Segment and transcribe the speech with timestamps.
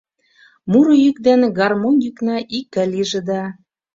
[0.71, 3.41] Муро йӱк ден гармонь йӱкна икгай лийже да.